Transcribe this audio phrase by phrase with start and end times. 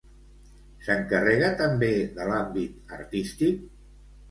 [0.87, 3.65] S'encarrega també de l'àmbit artístic?